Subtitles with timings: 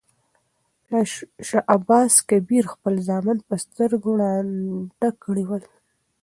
[1.47, 5.63] شاه عباس کبیر خپل زامن په سترګو ړانده کړي ول.